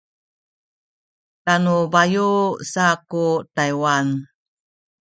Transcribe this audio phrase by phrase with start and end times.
[1.45, 2.29] tanu buyu’
[2.71, 4.07] saku Taywan